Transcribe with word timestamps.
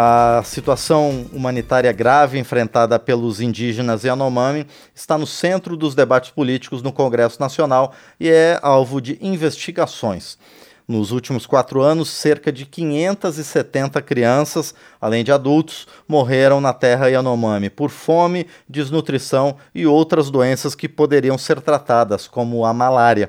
A 0.00 0.44
situação 0.44 1.26
humanitária 1.32 1.90
grave 1.90 2.38
enfrentada 2.38 3.00
pelos 3.00 3.40
indígenas 3.40 4.04
Yanomami 4.04 4.64
está 4.94 5.18
no 5.18 5.26
centro 5.26 5.76
dos 5.76 5.92
debates 5.92 6.30
políticos 6.30 6.82
no 6.82 6.92
Congresso 6.92 7.40
Nacional 7.40 7.92
e 8.20 8.28
é 8.28 8.60
alvo 8.62 9.00
de 9.00 9.18
investigações. 9.20 10.38
Nos 10.86 11.10
últimos 11.10 11.46
quatro 11.46 11.82
anos, 11.82 12.10
cerca 12.10 12.52
de 12.52 12.64
570 12.64 14.00
crianças, 14.00 14.72
além 15.00 15.24
de 15.24 15.32
adultos, 15.32 15.88
morreram 16.06 16.60
na 16.60 16.72
terra 16.72 17.08
Yanomami 17.08 17.68
por 17.68 17.90
fome, 17.90 18.46
desnutrição 18.68 19.56
e 19.74 19.84
outras 19.84 20.30
doenças 20.30 20.76
que 20.76 20.88
poderiam 20.88 21.36
ser 21.36 21.60
tratadas, 21.60 22.28
como 22.28 22.64
a 22.64 22.72
malária. 22.72 23.28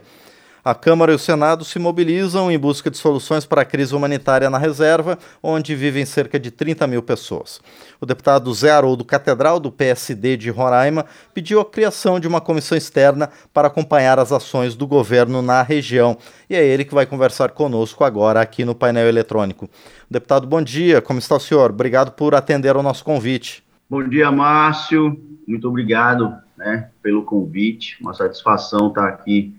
A 0.64 0.76
Câmara 0.76 1.14
e 1.14 1.16
o 1.16 1.20
Senado 1.20 1.64
se 1.64 1.80
mobilizam 1.80 2.52
em 2.52 2.60
busca 2.60 2.92
de 2.92 2.98
soluções 2.98 3.46
para 3.46 3.62
a 3.62 3.66
crise 3.66 3.96
humanitária 3.96 4.50
na 4.50 4.58
reserva, 4.58 5.18
onde 5.42 5.74
vivem 5.74 6.06
cerca 6.06 6.38
de 6.38 6.52
30 6.52 6.86
mil 6.86 7.02
pessoas. 7.02 7.62
O 8.02 8.06
deputado 8.06 8.54
Zé 8.54 8.72
Haroldo 8.72 9.06
Catedral, 9.06 9.60
do 9.60 9.72
PSD 9.72 10.36
de 10.36 10.50
Roraima, 10.50 11.06
pediu 11.34 11.62
a 11.62 11.66
criação 11.66 12.20
de 12.20 12.28
uma 12.28 12.42
comissão 12.42 12.78
externa 12.78 13.30
para 13.54 13.68
acompanhar 13.70 14.20
as 14.20 14.34
ações 14.34 14.76
do 14.76 14.86
governo 14.86 15.42
na 15.42 15.62
região. 15.62 16.18
E 16.50 16.56
é 16.56 16.66
ele 16.66 16.84
que 16.84 16.94
vai 16.94 17.06
conversar 17.06 17.52
conosco 17.52 18.04
agora 18.04 18.42
aqui 18.42 18.66
no 18.66 18.76
painel 18.76 19.08
eletrônico. 19.08 19.70
Deputado, 20.12 20.46
bom 20.46 20.62
dia. 20.62 21.02
Como 21.02 21.20
está 21.20 21.36
o 21.36 21.40
senhor? 21.40 21.70
Obrigado 21.70 22.12
por 22.12 22.36
atender 22.36 22.76
ao 22.76 22.84
nosso 22.84 23.04
convite. 23.06 23.64
Bom 23.90 24.08
dia, 24.08 24.32
Márcio. 24.32 25.20
Muito 25.48 25.68
obrigado 25.68 26.36
né, 26.58 26.90
pelo 27.02 27.24
convite. 27.24 27.98
Uma 28.02 28.14
satisfação 28.14 28.90
estar 28.90 29.08
aqui 29.08 29.56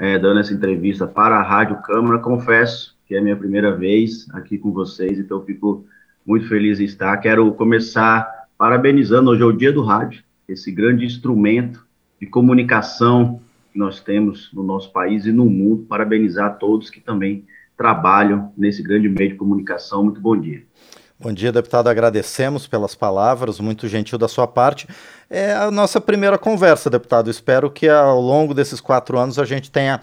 é, 0.00 0.18
dando 0.18 0.40
essa 0.40 0.54
entrevista 0.54 1.06
para 1.06 1.36
a 1.36 1.42
Rádio 1.42 1.76
Câmara. 1.82 2.18
Confesso 2.18 2.96
que 3.06 3.14
é 3.14 3.18
a 3.18 3.22
minha 3.22 3.36
primeira 3.36 3.76
vez 3.76 4.26
aqui 4.32 4.56
com 4.56 4.72
vocês, 4.72 5.18
então 5.18 5.44
fico 5.44 5.84
muito 6.24 6.48
feliz 6.48 6.80
em 6.80 6.84
estar. 6.84 7.14
Quero 7.18 7.52
começar 7.52 8.46
parabenizando, 8.56 9.30
hoje 9.30 9.42
é 9.42 9.44
o 9.44 9.52
Dia 9.52 9.70
do 9.70 9.82
Rádio, 9.82 10.24
esse 10.48 10.72
grande 10.72 11.04
instrumento 11.04 11.86
de 12.18 12.26
comunicação 12.26 13.42
que 13.72 13.78
nós 13.78 14.00
temos 14.00 14.50
no 14.54 14.62
nosso 14.62 14.90
país 14.90 15.26
e 15.26 15.32
no 15.32 15.44
mundo. 15.44 15.84
Parabenizar 15.86 16.58
todos 16.58 16.88
que 16.88 17.00
também 17.00 17.44
trabalham 17.76 18.52
nesse 18.56 18.82
grande 18.82 19.08
meio 19.08 19.30
de 19.30 19.36
comunicação. 19.36 20.04
Muito 20.04 20.20
bom 20.20 20.36
dia. 20.36 20.62
Bom 21.22 21.34
dia, 21.34 21.52
deputado. 21.52 21.88
Agradecemos 21.88 22.66
pelas 22.66 22.94
palavras, 22.94 23.60
muito 23.60 23.86
gentil 23.86 24.16
da 24.16 24.26
sua 24.26 24.46
parte. 24.46 24.88
É 25.28 25.52
a 25.52 25.70
nossa 25.70 26.00
primeira 26.00 26.38
conversa, 26.38 26.88
deputado. 26.88 27.28
Espero 27.28 27.70
que 27.70 27.86
ao 27.90 28.18
longo 28.18 28.54
desses 28.54 28.80
quatro 28.80 29.18
anos 29.18 29.38
a 29.38 29.44
gente 29.44 29.70
tenha 29.70 30.00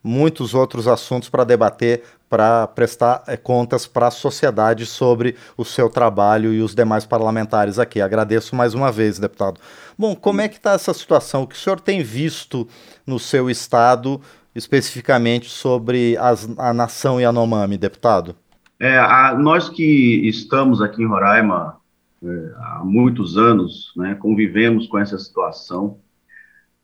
muitos 0.00 0.54
outros 0.54 0.86
assuntos 0.86 1.28
para 1.28 1.42
debater, 1.42 2.04
para 2.28 2.68
prestar 2.68 3.24
é, 3.26 3.36
contas 3.36 3.88
para 3.88 4.06
a 4.06 4.10
sociedade 4.12 4.86
sobre 4.86 5.34
o 5.56 5.64
seu 5.64 5.90
trabalho 5.90 6.54
e 6.54 6.62
os 6.62 6.72
demais 6.72 7.04
parlamentares 7.04 7.76
aqui. 7.76 8.00
Agradeço 8.00 8.54
mais 8.54 8.72
uma 8.72 8.92
vez, 8.92 9.18
deputado. 9.18 9.60
Bom, 9.98 10.14
como 10.14 10.40
é 10.40 10.46
que 10.46 10.58
está 10.58 10.74
essa 10.74 10.94
situação? 10.94 11.42
O 11.42 11.46
que 11.48 11.56
o 11.56 11.58
senhor 11.58 11.80
tem 11.80 12.00
visto 12.00 12.68
no 13.04 13.18
seu 13.18 13.50
estado, 13.50 14.20
especificamente 14.54 15.50
sobre 15.50 16.16
as, 16.16 16.48
a 16.56 16.72
nação 16.72 17.20
Yanomami, 17.20 17.76
deputado? 17.76 18.36
É, 18.80 18.96
a, 18.96 19.36
nós 19.38 19.68
que 19.68 20.26
estamos 20.26 20.80
aqui 20.80 21.02
em 21.02 21.06
Roraima 21.06 21.76
é, 22.24 22.52
há 22.56 22.82
muitos 22.82 23.36
anos, 23.36 23.92
né, 23.94 24.14
convivemos 24.14 24.86
com 24.86 24.98
essa 24.98 25.18
situação. 25.18 25.98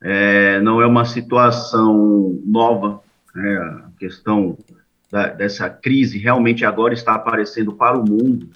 É, 0.03 0.61
não 0.61 0.83
é 0.83 0.86
uma 0.86 1.06
situação 1.06 2.38
nova, 2.44 3.00
né, 3.34 3.56
a 3.56 3.91
questão 3.98 4.58
da, 5.11 5.28
dessa 5.28 5.70
crise 5.70 6.19
realmente 6.19 6.66
agora 6.66 6.92
está 6.92 7.14
aparecendo 7.14 7.72
para 7.72 7.98
o 7.98 8.06
mundo, 8.06 8.50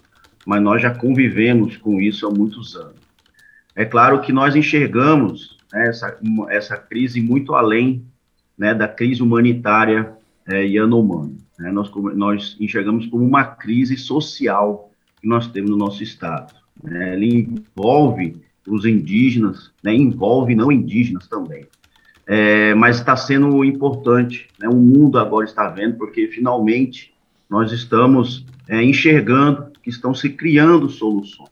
mas 0.45 0.63
nós 0.63 0.83
já 0.83 0.95
convivemos 0.95 1.79
com 1.79 1.99
isso 1.99 2.27
há 2.27 2.31
muitos 2.31 2.77
anos. 2.77 3.01
É 3.75 3.87
claro 3.87 4.21
que 4.21 4.35
nós 4.35 4.55
enxergamos 4.55 5.57
né, 5.73 5.89
essa, 5.89 6.19
essa 6.51 6.77
crise 6.77 7.23
muito 7.23 7.55
além 7.55 8.05
né, 8.59 8.75
da 8.75 8.87
crise 8.87 9.23
humanitária 9.23 10.13
é, 10.47 10.63
Yanomami. 10.63 11.39
Né? 11.61 11.71
Nós, 11.71 11.93
nós 12.17 12.57
enxergamos 12.59 13.07
como 13.07 13.25
uma 13.25 13.45
crise 13.45 13.97
social 13.97 14.91
que 15.21 15.29
nós 15.29 15.47
temos 15.47 15.71
no 15.71 15.77
nosso 15.77 16.03
Estado. 16.03 16.55
Né? 16.83 17.15
Ele 17.15 17.41
envolve 17.43 18.41
os 18.67 18.87
indígenas, 18.87 19.71
né? 19.85 19.95
envolve 19.95 20.55
não 20.55 20.73
indígenas 20.73 21.29
também. 21.29 21.67
É, 22.27 22.75
mas 22.75 22.97
está 22.97 23.17
sendo 23.17 23.63
importante, 23.65 24.49
né? 24.59 24.69
o 24.69 24.77
mundo 24.77 25.19
agora 25.19 25.45
está 25.45 25.69
vendo, 25.69 25.97
porque 25.99 26.29
finalmente 26.29 27.13
nós 27.49 27.73
estamos 27.73 28.47
é, 28.69 28.83
enxergando 28.83 29.71
que 29.83 29.91
estão 29.91 30.15
se 30.15 30.31
criando 30.31 30.89
soluções, 30.89 31.51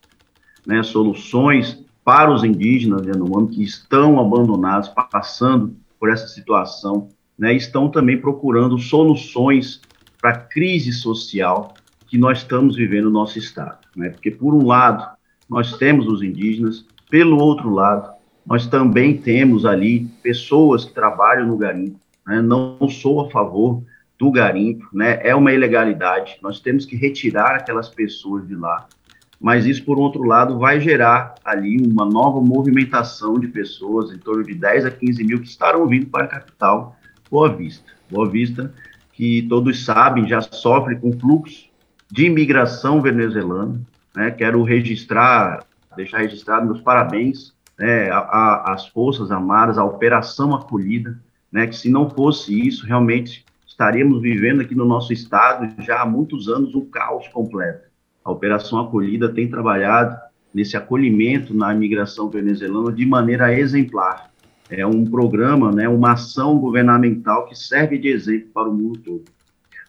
né? 0.65 0.81
soluções 0.81 1.85
para 2.03 2.33
os 2.33 2.43
indígenas 2.43 3.05
Yanomami 3.05 3.49
que 3.49 3.63
estão 3.63 4.19
abandonados, 4.19 4.89
passando 5.11 5.75
por 5.99 6.09
essa 6.09 6.27
situação 6.27 7.09
né, 7.39 7.53
estão 7.53 7.89
também 7.89 8.19
procurando 8.19 8.77
soluções 8.77 9.79
para 10.21 10.31
a 10.31 10.37
crise 10.37 10.91
social 10.91 11.73
que 12.07 12.17
nós 12.17 12.39
estamos 12.39 12.75
vivendo 12.75 13.05
no 13.05 13.11
nosso 13.11 13.37
estado. 13.37 13.79
Né? 13.95 14.09
Porque, 14.09 14.31
por 14.31 14.53
um 14.53 14.65
lado, 14.65 15.07
nós 15.49 15.77
temos 15.77 16.07
os 16.07 16.21
indígenas, 16.21 16.85
pelo 17.09 17.37
outro 17.37 17.69
lado, 17.69 18.11
nós 18.45 18.67
também 18.67 19.17
temos 19.17 19.65
ali 19.65 20.07
pessoas 20.23 20.85
que 20.85 20.93
trabalham 20.93 21.47
no 21.47 21.57
garimpo. 21.57 21.99
Né? 22.25 22.41
Não 22.41 22.77
sou 22.89 23.21
a 23.21 23.29
favor 23.29 23.83
do 24.17 24.31
garimpo, 24.31 24.87
né? 24.91 25.19
é 25.23 25.33
uma 25.33 25.53
ilegalidade, 25.53 26.37
nós 26.41 26.59
temos 26.59 26.85
que 26.85 26.95
retirar 26.95 27.55
aquelas 27.55 27.87
pessoas 27.87 28.47
de 28.47 28.55
lá. 28.55 28.85
Mas 29.39 29.65
isso, 29.65 29.85
por 29.85 29.97
outro 29.97 30.23
lado, 30.23 30.59
vai 30.59 30.81
gerar 30.81 31.35
ali 31.45 31.81
uma 31.81 32.05
nova 32.05 32.41
movimentação 32.41 33.39
de 33.39 33.47
pessoas, 33.47 34.11
em 34.11 34.17
torno 34.17 34.43
de 34.43 34.53
10 34.53 34.85
a 34.85 34.91
15 34.91 35.23
mil, 35.23 35.39
que 35.39 35.47
estarão 35.47 35.87
vindo 35.87 36.07
para 36.07 36.25
a 36.25 36.27
capital 36.27 36.97
Boa 37.31 37.55
Vista. 37.55 37.93
Boa 38.11 38.27
Vista, 38.29 38.73
que 39.19 39.41
todos 39.49 39.83
sabem, 39.83 40.25
já 40.25 40.39
sofre 40.39 40.95
com 40.95 41.11
fluxo 41.11 41.67
de 42.09 42.27
imigração 42.27 43.01
venezuelana. 43.01 43.81
Né? 44.15 44.31
Quero 44.31 44.63
registrar, 44.63 45.65
deixar 45.97 46.19
registrado 46.19 46.65
meus 46.65 46.79
parabéns 46.79 47.53
né, 47.77 48.09
às 48.13 48.87
Forças 48.87 49.29
Armadas, 49.29 49.77
à 49.77 49.83
Operação 49.83 50.55
Acolhida, 50.55 51.19
né, 51.51 51.67
que 51.67 51.75
se 51.75 51.89
não 51.89 52.09
fosse 52.09 52.65
isso, 52.65 52.85
realmente 52.85 53.43
estaríamos 53.67 54.21
vivendo 54.21 54.61
aqui 54.61 54.73
no 54.73 54.85
nosso 54.85 55.11
estado 55.11 55.69
já 55.83 56.01
há 56.01 56.05
muitos 56.05 56.47
anos 56.47 56.73
um 56.73 56.85
caos 56.85 57.27
completo. 57.27 57.89
A 58.23 58.31
Operação 58.31 58.79
Acolhida 58.79 59.27
tem 59.27 59.49
trabalhado 59.49 60.17
nesse 60.53 60.77
acolhimento 60.77 61.53
na 61.53 61.73
imigração 61.73 62.29
venezuelana 62.29 62.93
de 62.93 63.05
maneira 63.05 63.53
exemplar 63.53 64.29
é 64.69 64.85
um 64.85 65.03
programa, 65.03 65.71
né, 65.71 65.89
uma 65.89 66.13
ação 66.13 66.59
governamental 66.59 67.47
que 67.47 67.55
serve 67.55 67.97
de 67.97 68.07
exemplo 68.09 68.49
para 68.53 68.69
o 68.69 68.73
mundo 68.73 68.99
todo. 68.99 69.25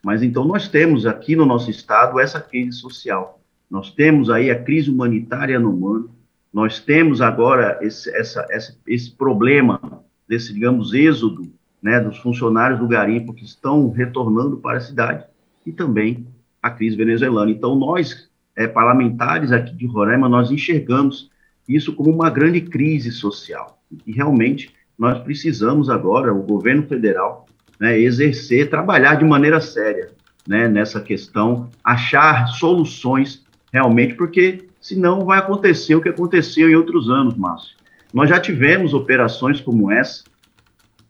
Mas 0.03 0.23
então 0.23 0.45
nós 0.45 0.69
temos 0.69 1.05
aqui 1.05 1.37
no 1.37 1.45
nosso 1.45 1.71
estado 1.71 2.19
essa 2.19 2.41
crise 2.41 2.73
social. 2.73 3.41
Nós 3.71 3.91
temos 3.91 4.31
aí 4.31 4.51
a 4.51 4.61
crise 4.61 4.91
humanitária 4.91 5.61
no 5.61 5.71
humano. 5.71 6.11
Nós 6.53 6.81
temos 6.81 7.21
agora 7.21 7.79
esse, 7.83 8.11
essa, 8.17 8.47
essa, 8.51 8.77
esse 8.87 9.11
problema 9.11 10.03
desse, 10.27 10.55
digamos, 10.55 10.95
êxodo 10.95 11.53
né, 11.83 12.01
dos 12.01 12.19
funcionários 12.19 12.81
do 12.81 12.89
garimpo 12.89 13.35
que 13.35 13.45
estão 13.45 13.91
retornando 13.91 14.57
para 14.57 14.79
a 14.79 14.81
cidade 14.81 15.25
e 15.67 15.73
também 15.73 16.27
a 16.63 16.71
crise 16.71 16.97
venezuelana. 16.97 17.51
Então 17.51 17.77
nós, 17.77 18.31
é, 18.57 18.67
parlamentares 18.67 19.53
aqui 19.53 19.75
de 19.75 19.87
Roraima, 19.87 20.29
nós 20.29 20.51
enxergamos 20.51 21.31
isso 21.69 21.95
como 21.95 22.11
uma 22.11 22.31
grande 22.31 22.63
crise 22.63 23.13
social 23.13 23.80
e 24.07 24.13
realmente 24.13 24.73
nós 24.99 25.19
precisamos 25.21 25.89
agora, 25.89 26.33
o 26.33 26.43
governo 26.43 26.83
federal, 26.83 27.47
né, 27.79 27.99
exercer, 27.99 28.69
trabalhar 28.69 29.15
de 29.15 29.25
maneira 29.25 29.61
séria 29.61 30.11
né, 30.47 30.69
nessa 30.69 31.01
questão, 31.01 31.71
achar 31.83 32.47
soluções 32.49 33.43
realmente, 33.73 34.15
porque 34.15 34.69
senão 34.81 35.25
vai 35.25 35.39
acontecer 35.39 35.95
o 35.95 36.03
que 36.03 36.09
aconteceu 36.09 36.69
em 36.69 36.75
outros 36.75 37.09
anos, 37.09 37.35
Márcio. 37.35 37.77
Nós 38.13 38.29
já 38.29 38.39
tivemos 38.39 38.93
operações 38.93 39.61
como 39.61 39.91
essa, 39.91 40.25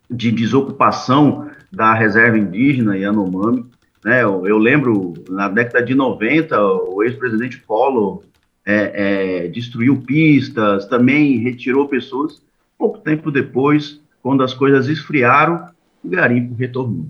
de 0.08 0.30
desocupação 0.30 1.50
da 1.72 1.94
reserva 1.94 2.38
indígena 2.38 2.96
Yanomami, 2.96 3.64
né, 4.04 4.22
eu, 4.22 4.46
eu 4.46 4.56
lembro, 4.56 5.14
na 5.28 5.48
década 5.48 5.84
de 5.84 5.94
90, 5.94 6.58
o 6.62 7.02
ex-presidente 7.02 7.58
Collor 7.58 8.22
é, 8.64 9.44
é, 9.44 9.48
destruiu 9.48 10.00
pistas, 10.00 10.86
também 10.86 11.38
retirou 11.38 11.88
pessoas, 11.88 12.42
Pouco 12.80 12.98
tempo 12.98 13.30
depois, 13.30 14.00
quando 14.22 14.42
as 14.42 14.54
coisas 14.54 14.88
esfriaram, 14.88 15.68
o 16.02 16.08
garimpo 16.08 16.54
retornou. 16.54 17.06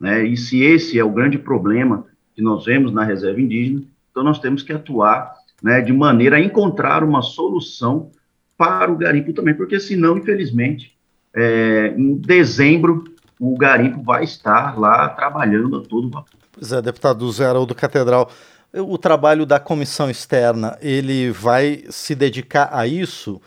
Né? 0.00 0.24
E 0.24 0.34
se 0.34 0.62
esse 0.62 0.98
é 0.98 1.04
o 1.04 1.10
grande 1.10 1.36
problema 1.36 2.06
que 2.34 2.40
nós 2.40 2.64
vemos 2.64 2.90
na 2.90 3.04
reserva 3.04 3.38
indígena, 3.38 3.82
então 4.10 4.24
nós 4.24 4.38
temos 4.38 4.62
que 4.62 4.72
atuar 4.72 5.34
né, 5.62 5.82
de 5.82 5.92
maneira 5.92 6.36
a 6.36 6.40
encontrar 6.40 7.04
uma 7.04 7.20
solução 7.20 8.10
para 8.56 8.90
o 8.90 8.96
garimpo 8.96 9.34
também, 9.34 9.52
porque 9.52 9.78
senão, 9.78 10.16
infelizmente, 10.16 10.96
é, 11.34 11.94
em 11.94 12.14
dezembro, 12.14 13.04
o 13.38 13.54
garimpo 13.58 14.02
vai 14.02 14.24
estar 14.24 14.78
lá 14.80 15.06
trabalhando 15.10 15.76
a 15.76 15.82
todo 15.82 16.08
vapor. 16.08 16.40
Pois 16.50 16.72
é, 16.72 16.80
deputado 16.80 17.30
Zé 17.30 17.44
Haroldo 17.44 17.74
Catedral, 17.74 18.30
o 18.72 18.96
trabalho 18.96 19.44
da 19.44 19.60
comissão 19.60 20.08
externa, 20.08 20.78
ele 20.80 21.30
vai 21.30 21.84
se 21.90 22.14
dedicar 22.14 22.70
a 22.72 22.86
isso? 22.86 23.38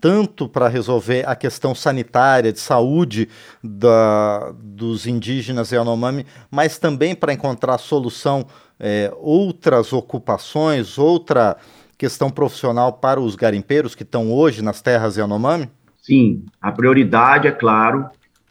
Tanto 0.00 0.48
para 0.48 0.68
resolver 0.68 1.28
a 1.28 1.34
questão 1.34 1.74
sanitária, 1.74 2.52
de 2.52 2.60
saúde 2.60 3.28
da, 3.62 4.52
dos 4.58 5.06
indígenas 5.06 5.72
Yanomami, 5.72 6.24
mas 6.50 6.78
também 6.78 7.14
para 7.14 7.32
encontrar 7.32 7.78
solução, 7.78 8.46
é, 8.78 9.12
outras 9.18 9.92
ocupações, 9.92 10.98
outra 10.98 11.56
questão 11.96 12.30
profissional 12.30 12.92
para 12.92 13.20
os 13.20 13.34
garimpeiros 13.34 13.94
que 13.94 14.04
estão 14.04 14.32
hoje 14.32 14.62
nas 14.62 14.80
terras 14.80 15.16
Yanomami? 15.16 15.68
Sim, 16.00 16.44
a 16.62 16.70
prioridade, 16.70 17.48
é 17.48 17.52
claro, 17.52 18.08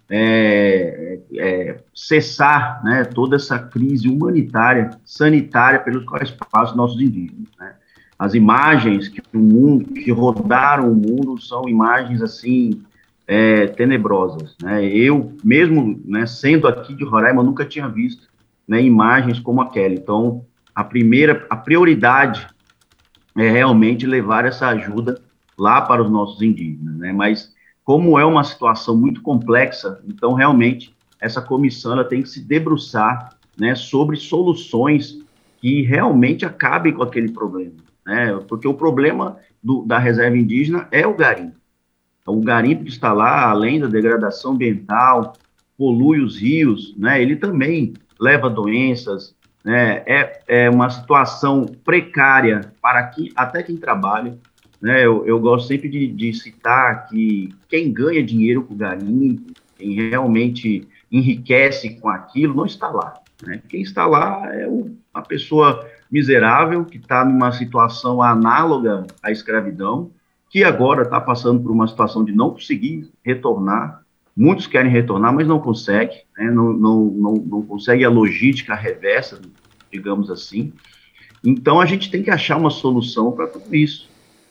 é, 0.09 1.19
é, 1.35 1.79
cessar 1.93 2.83
né, 2.83 3.05
toda 3.05 3.37
essa 3.37 3.57
crise 3.57 4.09
humanitária, 4.09 4.91
sanitária 5.05 5.79
pelos 5.79 6.05
quais 6.05 6.29
passam 6.31 6.75
nossos 6.75 6.99
indígenas. 6.99 7.47
Né? 7.59 7.73
As 8.17 8.33
imagens 8.33 9.07
que 9.07 9.21
o 9.33 9.39
mundo 9.39 9.93
que 9.93 10.11
rodaram 10.11 10.91
o 10.91 10.95
mundo 10.95 11.39
são 11.39 11.69
imagens 11.69 12.21
assim 12.21 12.81
é, 13.27 13.67
tenebrosas, 13.67 14.55
né? 14.61 14.85
Eu 14.85 15.33
mesmo, 15.43 16.01
né, 16.05 16.25
sendo 16.25 16.67
aqui 16.67 16.95
de 16.95 17.03
Roraima, 17.03 17.43
nunca 17.43 17.65
tinha 17.65 17.87
visto 17.87 18.27
né, 18.67 18.81
imagens 18.81 19.39
como 19.39 19.61
aquela. 19.61 19.93
Então, 19.93 20.45
a 20.73 20.83
primeira, 20.83 21.45
a 21.49 21.55
prioridade 21.55 22.47
é 23.37 23.49
realmente 23.49 24.07
levar 24.07 24.45
essa 24.45 24.67
ajuda 24.69 25.21
lá 25.57 25.81
para 25.81 26.01
os 26.01 26.09
nossos 26.09 26.41
indígenas, 26.41 26.95
né? 26.95 27.11
Mas 27.11 27.53
como 27.83 28.17
é 28.17 28.25
uma 28.25 28.43
situação 28.43 28.97
muito 28.97 29.21
complexa, 29.21 30.01
então 30.07 30.33
realmente 30.33 30.95
essa 31.19 31.41
comissão 31.41 31.93
ela 31.93 32.03
tem 32.03 32.21
que 32.21 32.29
se 32.29 32.41
debruçar, 32.41 33.29
né, 33.57 33.73
sobre 33.73 34.17
soluções 34.17 35.17
que 35.59 35.81
realmente 35.81 36.45
acabem 36.45 36.93
com 36.93 37.01
aquele 37.01 37.31
problema 37.31 37.86
né? 38.07 38.39
Porque 38.47 38.65
o 38.65 38.73
problema 38.73 39.37
do, 39.61 39.83
da 39.83 39.99
reserva 39.99 40.37
indígena 40.37 40.87
é 40.91 41.05
o 41.05 41.13
garimpo. 41.13 41.57
O 42.25 42.41
garimpo 42.41 42.85
que 42.85 42.89
está 42.89 43.11
lá, 43.11 43.49
além 43.49 43.79
da 43.79 43.87
degradação 43.87 44.53
ambiental, 44.53 45.33
polui 45.77 46.21
os 46.21 46.39
rios, 46.39 46.95
né? 46.97 47.21
Ele 47.21 47.35
também 47.35 47.93
leva 48.19 48.49
doenças, 48.49 49.35
né? 49.63 50.03
É, 50.05 50.41
é 50.47 50.69
uma 50.69 50.89
situação 50.89 51.65
precária 51.83 52.73
para 52.81 53.03
quem, 53.07 53.29
até 53.35 53.61
quem 53.61 53.75
trabalha, 53.75 54.37
né? 54.81 55.05
Eu, 55.05 55.25
eu 55.25 55.37
gosto 55.39 55.67
sempre 55.67 55.89
de, 55.89 56.07
de 56.07 56.33
citar 56.33 57.07
que 57.07 57.53
quem 57.67 57.91
ganha 57.91 58.23
dinheiro 58.23 58.63
com 58.63 58.73
o 58.73 58.77
garimpo, 58.77 59.51
quem 59.77 60.09
realmente 60.09 60.87
enriquece 61.11 61.99
com 61.99 62.09
aquilo, 62.09 62.55
não 62.55 62.65
está 62.65 62.87
lá. 62.89 63.15
Né? 63.45 63.61
Quem 63.69 63.81
está 63.81 64.05
lá 64.05 64.53
é 64.53 64.67
o, 64.67 64.95
a 65.13 65.21
pessoa 65.21 65.85
miserável 66.11 66.85
que 66.85 66.97
está 66.97 67.23
numa 67.23 67.51
situação 67.51 68.21
análoga 68.21 69.05
à 69.21 69.31
escravidão, 69.31 70.11
que 70.49 70.63
agora 70.63 71.03
está 71.03 71.19
passando 71.19 71.61
por 71.61 71.71
uma 71.71 71.87
situação 71.87 72.23
de 72.23 72.31
não 72.31 72.51
conseguir 72.51 73.09
retornar. 73.23 74.01
Muitos 74.35 74.67
querem 74.67 74.91
retornar, 74.91 75.33
mas 75.33 75.47
não 75.47 75.59
conseguem, 75.59 76.23
né? 76.37 76.49
não, 76.49 76.71
não, 76.71 77.05
não, 77.05 77.33
não 77.33 77.61
consegue 77.61 78.05
a 78.05 78.09
logística 78.09 78.75
reversa, 78.75 79.41
digamos 79.91 80.29
assim. 80.29 80.71
Então 81.43 81.79
a 81.81 81.85
gente 81.85 82.09
tem 82.09 82.23
que 82.23 82.29
achar 82.29 82.57
uma 82.57 82.69
solução 82.69 83.31
para 83.31 83.47
tudo 83.47 83.75
isso, 83.75 84.09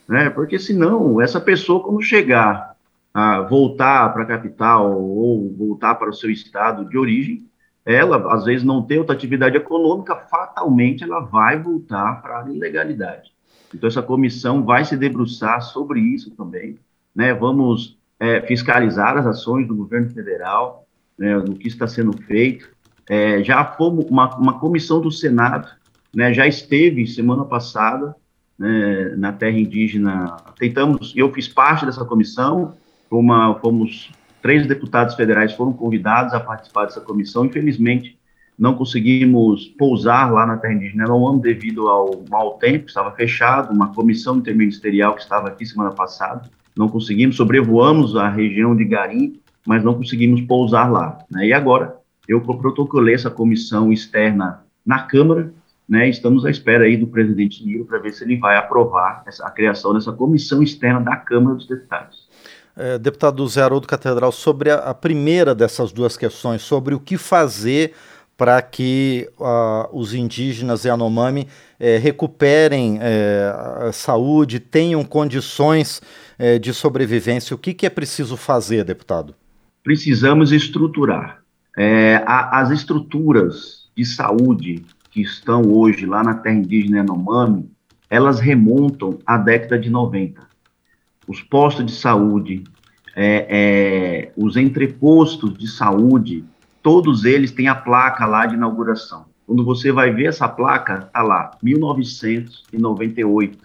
né? 0.09 0.31
Porque 0.31 0.59
senão 0.59 1.21
essa 1.21 1.41
pessoa 1.41 1.83
quando 1.83 2.03
chegar 2.03 2.77
a 3.13 3.41
voltar 3.41 4.13
para 4.13 4.25
a 4.25 4.27
capital 4.27 5.01
ou 5.01 5.55
voltar 5.57 5.95
para 5.95 6.11
o 6.11 6.15
seu 6.15 6.31
estado 6.31 6.85
de 6.85 6.99
origem, 6.99 7.47
ela, 7.87 8.35
às 8.35 8.45
vezes, 8.45 8.65
não 8.65 8.83
tem 8.83 8.99
outra 8.99 9.15
atividade 9.15 9.57
econômica, 9.57 10.17
fatalmente 10.17 11.05
ela 11.05 11.21
vai 11.21 11.57
voltar 11.57 12.21
para 12.21 12.43
a 12.43 12.51
ilegalidade. 12.51 13.31
Então, 13.73 13.87
essa 13.87 14.03
comissão 14.03 14.65
vai 14.65 14.85
se 14.85 14.97
debruçar 14.97 15.63
sobre 15.63 16.01
isso 16.01 16.33
também, 16.33 16.77
né? 17.15 17.33
Vamos 17.33 17.97
é, 18.19 18.41
fiscalizar 18.43 19.17
as 19.17 19.27
ações 19.27 19.69
do 19.69 19.77
governo 19.77 20.11
federal, 20.11 20.87
né, 21.17 21.43
que 21.61 21.69
está 21.69 21.87
sendo 21.87 22.13
feito. 22.13 22.69
É, 23.09 23.43
já 23.43 23.65
fomos, 23.65 24.07
uma, 24.07 24.35
uma 24.37 24.59
comissão 24.59 25.01
do 25.01 25.11
Senado, 25.11 25.69
né, 26.15 26.33
já 26.33 26.47
esteve 26.47 27.07
semana 27.07 27.45
passada 27.45 28.17
né, 28.59 29.15
na 29.17 29.33
terra 29.33 29.59
indígena, 29.59 30.37
tentamos, 30.59 31.13
eu 31.15 31.33
fiz 31.33 31.47
parte 31.47 31.87
dessa 31.87 32.05
comissão, 32.05 32.75
uma, 33.11 33.55
fomos 33.61 34.11
Três 34.47 34.65
deputados 34.65 35.17
federais 35.17 35.55
foram 35.55 35.73
convidados 35.73 36.33
a 36.33 36.39
participar 36.39 36.85
dessa 36.85 37.01
comissão. 37.01 37.45
Infelizmente, 37.45 38.17
não 38.57 38.77
conseguimos 38.77 39.67
pousar 39.77 40.33
lá 40.33 40.47
na 40.47 40.57
terra 40.57 40.75
indígena 40.75 41.07
ano 41.07 41.41
devido 41.41 41.89
ao 41.89 42.23
mau 42.31 42.53
tempo, 42.57 42.87
estava 42.87 43.11
fechado, 43.11 43.73
uma 43.73 43.93
comissão 43.93 44.37
interministerial 44.37 45.17
que 45.17 45.23
estava 45.23 45.49
aqui 45.49 45.67
semana 45.67 45.91
passada, 45.91 46.49
não 46.77 46.89
conseguimos, 46.89 47.35
sobrevoamos 47.35 48.15
a 48.15 48.29
região 48.29 48.77
de 48.77 48.85
Garim, 48.85 49.41
mas 49.67 49.83
não 49.83 49.95
conseguimos 49.95 50.41
pousar 50.43 50.93
lá. 50.93 51.19
Né? 51.29 51.49
E 51.49 51.53
agora, 51.53 51.97
eu 52.29 52.41
protocolei 52.41 53.17
essa 53.17 53.29
comissão 53.33 53.93
externa 53.93 54.63
na 54.87 55.01
Câmara, 55.01 55.53
né? 55.89 56.09
estamos 56.09 56.47
à 56.47 56.51
espera 56.51 56.85
aí 56.85 56.97
do 56.97 57.09
presidente 57.09 57.67
Niro 57.67 57.85
para 57.85 57.99
ver 57.99 58.13
se 58.13 58.23
ele 58.23 58.37
vai 58.37 58.57
aprovar 58.57 59.25
essa, 59.27 59.45
a 59.45 59.51
criação 59.51 59.93
dessa 59.93 60.13
comissão 60.13 60.63
externa 60.63 61.01
da 61.01 61.17
Câmara 61.17 61.57
dos 61.57 61.67
Deputados 61.67 62.26
é, 62.77 62.99
deputado 62.99 63.47
Zé 63.49 63.63
Haroldo 63.63 63.87
Catedral, 63.87 64.31
sobre 64.31 64.71
a, 64.71 64.77
a, 64.77 64.95
primeira 64.95 65.55
dessas 65.55 65.93
duas 65.93 66.17
questões, 66.17 66.61
sobre 66.63 66.95
o 66.95 67.01
que 67.01 67.17
fazer 67.17 67.95
para 68.37 68.61
que 68.61 69.27
uh, 69.39 69.89
os 69.99 70.13
indígenas 70.13 70.85
Yanomami 70.85 71.49
é, 71.81 71.97
recuperem 71.97 72.99
é, 73.01 73.51
a 73.89 73.93
saúde, 73.93 74.61
tenham 74.61 75.03
condições 75.03 76.03
de 76.61 76.75
sobrevivência. 76.75 77.57
O 77.57 77.59
que, 77.59 77.73
que, 77.73 77.87
é 77.87 77.89
preciso 77.89 78.37
fazer, 78.37 78.85
deputado? 78.85 79.35
Precisamos 79.83 80.53
estruturar. 80.53 81.41
É, 81.79 82.17
a, 82.27 82.61
as 82.61 82.71
estruturas 82.71 83.89
de 83.97 84.05
saúde 84.05 84.85
que 85.11 85.23
estão 85.23 85.63
hoje 85.63 86.05
lá 86.05 86.23
na 86.23 86.35
terra 86.35 86.57
indígena 86.57 86.99
Yanomami, 86.99 87.71
elas 88.11 88.39
remontam 88.39 89.19
à 89.25 89.39
década 89.39 89.79
de 89.79 89.89
90 89.89 90.47
os 91.27 91.43
postos 91.43 91.87
de 91.87 91.93
saúde, 91.93 92.65
é, 93.15 93.47
é, 93.49 94.33
os 94.37 94.57
entrepostos 94.57 95.57
de 95.57 95.67
saúde, 95.69 96.45
todos 96.83 97.25
eles 97.25 97.51
têm 97.51 97.69
a 97.69 97.75
placa 97.75 98.27
lá 98.27 98.47
de 98.47 98.55
inauguração. 98.55 99.25
Quando 99.47 99.65
você 99.65 99.91
vai 99.93 100.13
ver 100.13 100.27
essa 100.27 100.49
placa, 100.49 101.09
tá 101.13 101.23
lá, 101.23 101.53
1998. 101.63 103.59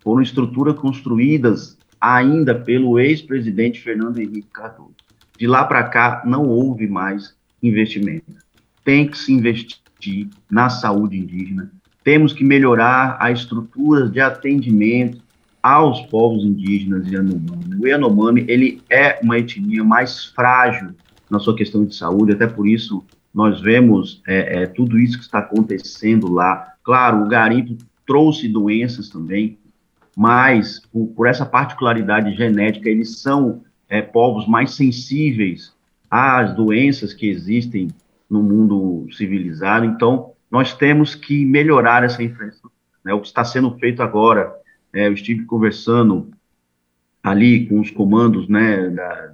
Foram 0.00 0.20
estruturas 0.20 0.74
construídas 0.76 1.78
ainda 2.00 2.54
pelo 2.54 2.98
ex-presidente 2.98 3.80
Fernando 3.80 4.18
Henrique 4.18 4.48
Cardoso. 4.52 4.94
De 5.38 5.46
lá 5.46 5.64
para 5.64 5.84
cá, 5.84 6.22
não 6.26 6.46
houve 6.46 6.86
mais 6.86 7.34
investimento. 7.62 8.30
Tem 8.84 9.08
que 9.08 9.16
se 9.16 9.32
investir 9.32 10.28
na 10.50 10.68
saúde 10.68 11.16
indígena. 11.16 11.72
Temos 12.02 12.34
que 12.34 12.44
melhorar 12.44 13.16
a 13.18 13.32
estrutura 13.32 14.08
de 14.08 14.20
atendimento 14.20 15.23
aos 15.64 16.02
povos 16.02 16.44
indígenas 16.44 17.10
Yanomami. 17.10 17.76
O 17.80 17.88
Yanomami, 17.88 18.44
ele 18.46 18.82
é 18.90 19.18
uma 19.22 19.38
etnia 19.38 19.82
mais 19.82 20.26
frágil 20.26 20.90
na 21.30 21.38
sua 21.38 21.56
questão 21.56 21.86
de 21.86 21.96
saúde, 21.96 22.32
até 22.32 22.46
por 22.46 22.68
isso 22.68 23.02
nós 23.32 23.62
vemos 23.62 24.20
é, 24.26 24.62
é, 24.62 24.66
tudo 24.66 24.98
isso 24.98 25.16
que 25.16 25.24
está 25.24 25.38
acontecendo 25.38 26.30
lá. 26.30 26.74
Claro, 26.84 27.24
o 27.24 27.28
garimpo 27.28 27.78
trouxe 28.06 28.46
doenças 28.46 29.08
também, 29.08 29.58
mas 30.14 30.82
por, 30.92 31.06
por 31.06 31.26
essa 31.26 31.46
particularidade 31.46 32.36
genética, 32.36 32.90
eles 32.90 33.22
são 33.22 33.62
é, 33.88 34.02
povos 34.02 34.46
mais 34.46 34.74
sensíveis 34.74 35.72
às 36.10 36.54
doenças 36.54 37.14
que 37.14 37.26
existem 37.26 37.88
no 38.28 38.42
mundo 38.42 39.06
civilizado. 39.12 39.86
Então, 39.86 40.32
nós 40.50 40.74
temos 40.76 41.14
que 41.14 41.42
melhorar 41.46 42.04
essa 42.04 42.22
infraestrutura. 42.22 42.74
Né? 43.02 43.14
O 43.14 43.20
que 43.22 43.28
está 43.28 43.42
sendo 43.42 43.74
feito 43.78 44.02
agora 44.02 44.62
é, 44.94 45.08
eu 45.08 45.12
estive 45.12 45.44
conversando 45.44 46.30
ali 47.22 47.66
com 47.66 47.80
os 47.80 47.90
comandos 47.90 48.48
né, 48.48 48.88
da, 48.90 49.32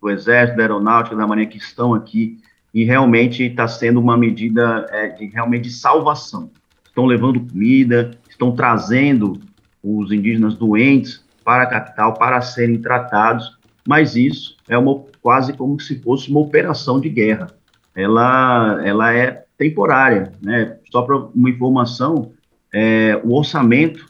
do 0.00 0.10
Exército, 0.10 0.56
da 0.56 0.62
Aeronáutica, 0.62 1.14
da 1.14 1.26
Marinha 1.26 1.46
que 1.46 1.58
estão 1.58 1.92
aqui, 1.94 2.38
e 2.72 2.84
realmente 2.84 3.44
está 3.44 3.68
sendo 3.68 4.00
uma 4.00 4.16
medida 4.16 4.86
é, 4.90 5.08
de 5.08 5.26
realmente 5.26 5.70
salvação. 5.70 6.50
Estão 6.84 7.06
levando 7.06 7.40
comida, 7.40 8.12
estão 8.28 8.52
trazendo 8.52 9.38
os 9.82 10.10
indígenas 10.10 10.54
doentes 10.54 11.24
para 11.44 11.64
a 11.64 11.66
capital 11.66 12.14
para 12.14 12.40
serem 12.40 12.80
tratados, 12.80 13.58
mas 13.86 14.16
isso 14.16 14.56
é 14.68 14.78
uma, 14.78 15.04
quase 15.20 15.52
como 15.52 15.78
se 15.78 16.00
fosse 16.00 16.30
uma 16.30 16.40
operação 16.40 16.98
de 17.00 17.08
guerra. 17.08 17.48
Ela, 17.94 18.80
ela 18.84 19.14
é 19.14 19.44
temporária, 19.58 20.32
né? 20.42 20.78
Só 20.90 21.02
para 21.02 21.16
uma 21.16 21.50
informação, 21.50 22.32
é, 22.72 23.20
o 23.22 23.34
orçamento 23.34 24.06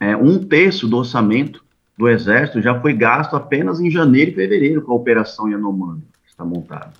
é, 0.00 0.16
um 0.16 0.42
terço 0.42 0.88
do 0.88 0.96
orçamento 0.96 1.62
do 1.96 2.08
Exército 2.08 2.62
já 2.62 2.80
foi 2.80 2.94
gasto 2.94 3.36
apenas 3.36 3.78
em 3.78 3.90
janeiro 3.90 4.30
e 4.30 4.34
fevereiro 4.34 4.80
com 4.80 4.92
a 4.92 4.96
Operação 4.96 5.48
Yanomami, 5.48 6.00
que 6.24 6.30
está 6.30 6.44
montada. 6.44 6.92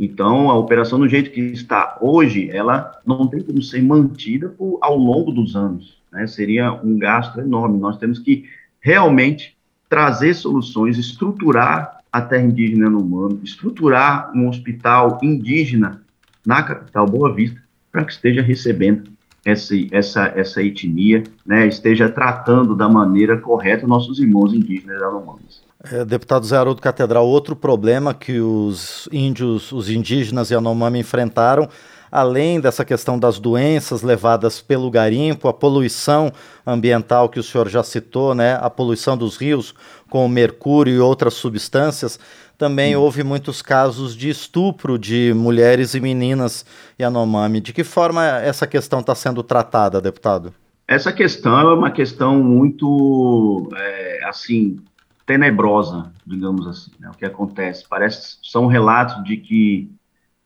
Então, 0.00 0.48
a 0.48 0.56
operação 0.56 0.98
do 0.98 1.08
jeito 1.08 1.30
que 1.30 1.40
está 1.40 1.98
hoje, 2.00 2.48
ela 2.50 2.98
não 3.04 3.26
tem 3.26 3.42
como 3.42 3.60
ser 3.60 3.82
mantida 3.82 4.48
por, 4.48 4.78
ao 4.80 4.96
longo 4.96 5.30
dos 5.30 5.54
anos. 5.54 5.98
Né? 6.10 6.26
Seria 6.26 6.72
um 6.72 6.96
gasto 6.98 7.38
enorme. 7.40 7.78
Nós 7.78 7.98
temos 7.98 8.18
que 8.18 8.44
realmente 8.80 9.56
trazer 9.88 10.34
soluções, 10.34 10.96
estruturar 10.96 11.98
a 12.10 12.22
terra 12.22 12.44
indígena 12.44 12.88
no 12.88 13.00
humano, 13.00 13.40
estruturar 13.42 14.32
um 14.34 14.48
hospital 14.48 15.18
indígena 15.22 16.02
na 16.46 16.62
capital 16.62 17.04
Boa 17.04 17.34
Vista, 17.34 17.60
para 17.92 18.04
que 18.04 18.12
esteja 18.12 18.40
recebendo 18.40 19.10
essa, 19.44 19.74
essa, 19.90 20.32
essa 20.36 20.62
etnia, 20.62 21.24
né, 21.46 21.66
esteja 21.66 22.08
tratando 22.08 22.74
da 22.74 22.88
maneira 22.88 23.38
correta 23.38 23.86
nossos 23.86 24.18
irmãos 24.18 24.52
indígenas 24.52 25.02
anomanos. 25.02 25.62
É, 25.92 26.04
deputado 26.04 26.44
Zé 26.44 26.56
Haroldo 26.56 26.82
Catedral, 26.82 27.26
outro 27.26 27.54
problema 27.54 28.12
que 28.12 28.40
os 28.40 29.08
índios, 29.12 29.70
os 29.70 29.88
indígenas 29.88 30.50
Yanomami 30.50 30.98
enfrentaram, 30.98 31.68
além 32.10 32.60
dessa 32.60 32.84
questão 32.84 33.18
das 33.18 33.38
doenças 33.38 34.02
levadas 34.02 34.60
pelo 34.60 34.90
garimpo, 34.90 35.48
a 35.48 35.52
poluição 35.52 36.32
ambiental 36.66 37.28
que 37.28 37.40
o 37.40 37.42
senhor 37.42 37.68
já 37.68 37.82
citou, 37.82 38.34
né, 38.34 38.58
a 38.60 38.70
poluição 38.70 39.16
dos 39.16 39.36
rios 39.36 39.74
com 40.10 40.26
mercúrio 40.28 40.94
e 40.94 40.98
outras 40.98 41.34
substâncias, 41.34 42.18
também 42.56 42.96
hum. 42.96 43.00
houve 43.00 43.22
muitos 43.22 43.62
casos 43.62 44.16
de 44.16 44.28
estupro 44.28 44.98
de 44.98 45.32
mulheres 45.34 45.94
e 45.94 46.00
meninas 46.00 46.66
Yanomami. 47.00 47.60
De 47.60 47.72
que 47.72 47.84
forma 47.84 48.24
essa 48.40 48.66
questão 48.66 49.00
está 49.00 49.14
sendo 49.14 49.42
tratada, 49.42 50.00
deputado? 50.00 50.52
Essa 50.86 51.12
questão 51.12 51.60
é 51.60 51.74
uma 51.74 51.90
questão 51.90 52.42
muito, 52.42 53.68
é, 53.76 54.20
assim, 54.24 54.78
tenebrosa, 55.26 56.10
digamos 56.26 56.66
assim, 56.66 56.90
né? 56.98 57.10
o 57.10 57.16
que 57.16 57.26
acontece. 57.26 57.84
Parece, 57.88 58.38
são 58.42 58.66
relatos 58.66 59.22
de 59.22 59.36
que 59.36 59.90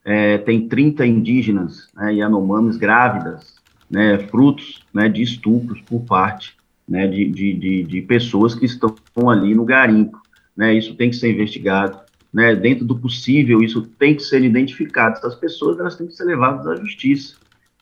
é, 0.04 0.38
tem 0.38 0.68
30 0.68 1.06
indígenas 1.06 1.88
né, 1.94 2.14
Yanomamis 2.14 2.76
grávidas, 2.76 3.56
né, 3.90 4.18
frutos 4.18 4.82
né, 4.92 5.08
de 5.08 5.22
estupros 5.22 5.80
por 5.82 6.00
parte 6.00 6.56
né, 6.88 7.06
de, 7.06 7.30
de, 7.30 7.84
de, 7.84 8.02
pessoas 8.02 8.54
que 8.54 8.66
estão 8.66 9.30
ali 9.30 9.54
no 9.54 9.64
garimpo. 9.64 10.20
Né, 10.56 10.74
isso 10.74 10.94
tem 10.94 11.10
que 11.10 11.16
ser 11.16 11.32
investigado. 11.32 12.00
Né, 12.32 12.54
dentro 12.56 12.84
do 12.84 12.98
possível, 12.98 13.62
isso 13.62 13.82
tem 13.82 14.14
que 14.14 14.22
ser 14.22 14.42
identificado. 14.42 15.18
Essas 15.18 15.34
pessoas 15.34 15.78
elas 15.78 15.96
têm 15.96 16.06
que 16.06 16.14
ser 16.14 16.24
levadas 16.24 16.66
à 16.66 16.76
justiça. 16.76 17.36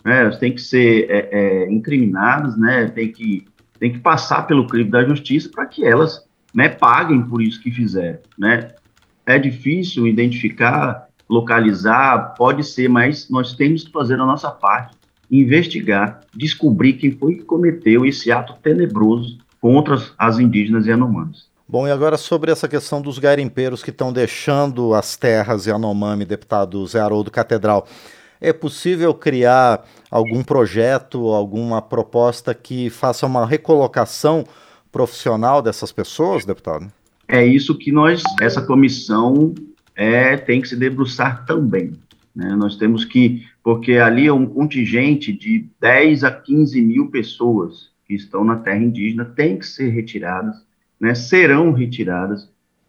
Né, 0.04 0.20
elas 0.20 0.38
têm 0.38 0.52
que 0.52 0.60
ser 0.60 1.06
é, 1.10 1.28
é, 1.30 1.72
incriminadas, 1.72 2.56
né, 2.56 2.88
tem, 2.88 3.10
que, 3.12 3.46
tem 3.78 3.92
que 3.92 3.98
passar 3.98 4.46
pelo 4.46 4.66
crime 4.66 4.90
da 4.90 5.04
justiça 5.04 5.48
para 5.48 5.66
que 5.66 5.84
elas 5.84 6.24
né, 6.54 6.68
paguem 6.68 7.22
por 7.22 7.42
isso 7.42 7.60
que 7.62 7.70
fizeram. 7.70 8.18
Né. 8.38 8.72
É 9.26 9.38
difícil 9.38 10.06
identificar, 10.06 11.08
localizar, 11.30 12.34
pode 12.36 12.64
ser, 12.64 12.88
mas 12.88 13.30
nós 13.30 13.54
temos 13.54 13.84
que 13.84 13.92
fazer 13.92 14.14
a 14.14 14.26
nossa 14.26 14.50
parte 14.50 14.98
investigar, 15.30 16.20
descobrir 16.34 16.94
quem 16.94 17.12
foi 17.12 17.36
que 17.36 17.44
cometeu 17.44 18.04
esse 18.04 18.32
ato 18.32 18.54
tenebroso 18.60 19.38
contra 19.60 19.96
as 20.18 20.40
indígenas 20.40 20.86
e 20.86 20.92
anomames. 20.92 21.48
Bom, 21.68 21.86
e 21.86 21.90
agora 21.92 22.16
sobre 22.16 22.50
essa 22.50 22.66
questão 22.66 23.00
dos 23.00 23.20
garimpeiros 23.20 23.80
que 23.80 23.90
estão 23.90 24.12
deixando 24.12 24.92
as 24.92 25.16
terras 25.16 25.66
Yanomami, 25.66 26.24
deputado 26.24 26.84
Zé 26.84 26.98
Haroldo 26.98 27.30
Catedral. 27.30 27.86
É 28.40 28.52
possível 28.52 29.14
criar 29.14 29.84
algum 30.10 30.42
projeto, 30.42 31.28
alguma 31.28 31.80
proposta 31.80 32.52
que 32.54 32.90
faça 32.90 33.24
uma 33.24 33.46
recolocação 33.46 34.44
profissional 34.90 35.62
dessas 35.62 35.92
pessoas, 35.92 36.44
deputado? 36.44 36.90
É 37.28 37.46
isso 37.46 37.78
que 37.78 37.92
nós, 37.92 38.20
essa 38.40 38.60
comissão, 38.60 39.54
é, 39.94 40.36
tem 40.36 40.60
que 40.60 40.68
se 40.68 40.76
debruçar 40.76 41.44
também. 41.44 41.92
Né? 42.34 42.54
Nós 42.54 42.76
temos 42.76 43.04
que, 43.04 43.46
porque 43.62 43.94
ali 43.94 44.26
é 44.26 44.32
um 44.32 44.46
contingente 44.46 45.32
de 45.32 45.66
10 45.80 46.24
a 46.24 46.30
15 46.30 46.80
mil 46.80 47.08
pessoas 47.08 47.90
que 48.06 48.14
estão 48.14 48.44
na 48.44 48.56
terra 48.56 48.78
indígena, 48.78 49.24
tem 49.24 49.58
que 49.58 49.66
ser 49.66 49.88
retiradas, 49.90 50.64
né? 50.98 51.14
serão 51.14 51.72
retiradas, 51.72 52.48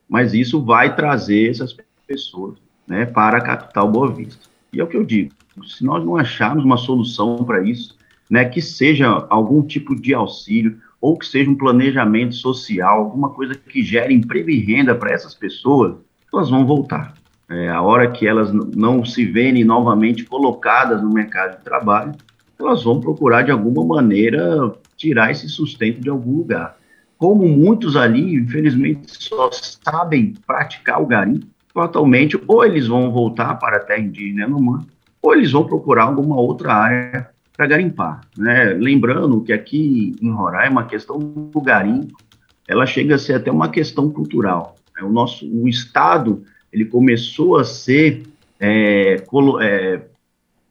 mas 0.10 0.34
isso 0.34 0.64
vai 0.64 0.96
trazer 0.96 1.50
essas 1.50 1.76
pessoas 2.08 2.58
né, 2.88 3.06
para 3.06 3.38
a 3.38 3.42
capital 3.42 3.90
Boa 3.90 4.12
Vista. 4.12 4.50
E 4.74 4.80
é 4.82 4.84
o 4.84 4.88
que 4.88 4.98
eu 4.98 5.06
digo, 5.06 5.32
se 5.66 5.84
nós 5.84 6.04
não 6.04 6.18
acharmos 6.18 6.66
uma 6.66 6.78
solução 6.78 7.38
para 7.44 7.64
isso, 7.64 7.98
né, 8.30 8.46
que 8.46 8.62
seja 8.62 9.08
algum 9.30 9.62
tipo 9.62 9.96
de 9.96 10.14
auxílio, 10.14 10.80
ou 11.00 11.18
que 11.18 11.26
seja 11.26 11.50
um 11.50 11.56
planejamento 11.56 12.36
social, 12.36 13.00
alguma 13.00 13.30
coisa 13.30 13.56
que 13.56 13.82
gere 13.82 14.14
emprego 14.14 14.50
e 14.50 14.60
renda 14.60 14.94
para 14.94 15.12
essas 15.12 15.34
pessoas, 15.34 15.96
elas 16.34 16.50
vão 16.50 16.66
voltar. 16.66 17.14
É, 17.50 17.70
a 17.70 17.82
hora 17.82 18.10
que 18.10 18.26
elas 18.26 18.52
não 18.54 19.04
se 19.04 19.26
verem 19.26 19.64
novamente 19.64 20.24
colocadas 20.24 21.02
no 21.02 21.12
mercado 21.12 21.58
de 21.58 21.64
trabalho, 21.64 22.14
elas 22.58 22.84
vão 22.84 23.02
procurar 23.02 23.42
de 23.42 23.52
alguma 23.52 23.84
maneira 23.84 24.74
tirar 24.96 25.32
esse 25.32 25.50
sustento 25.50 26.00
de 26.00 26.10
algum 26.10 26.38
lugar. 26.38 26.78
Como 27.18 27.48
muitos 27.48 27.96
ali, 27.96 28.36
infelizmente, 28.36 29.02
só 29.08 29.50
sabem 29.52 30.34
praticar 30.48 31.02
o 31.02 31.06
garimpo, 31.06 31.46
fatalmente, 31.74 32.40
ou 32.48 32.66
eles 32.66 32.88
vão 32.88 33.12
voltar 33.12 33.56
para 33.56 33.78
a 33.78 33.80
terra 33.80 34.00
indígena 34.00 34.48
ou 35.22 35.36
eles 35.36 35.52
vão 35.52 35.66
procurar 35.66 36.06
alguma 36.06 36.36
outra 36.36 36.74
área 36.74 37.30
para 37.56 37.68
garimpar. 37.68 38.22
Né? 38.38 38.74
Lembrando 38.74 39.42
que 39.42 39.54
aqui 39.54 40.16
em 40.22 40.32
Roraima, 40.32 40.82
a 40.82 40.86
questão 40.86 41.20
do 41.20 41.62
garimpo, 41.62 42.18
ela 42.68 42.86
chega 42.86 43.16
a 43.16 43.20
ser 43.20 43.34
até 43.34 43.52
uma 43.52 43.70
questão 43.70 44.10
cultural. 44.10 44.76
Né? 45.02 45.08
O 45.08 45.12
nosso 45.12 45.46
o 45.46 45.68
Estado 45.68 46.44
ele 46.72 46.86
começou 46.86 47.58
a 47.58 47.64
ser 47.64 48.24
é, 48.60 49.18
colo, 49.28 49.60
é, 49.60 50.02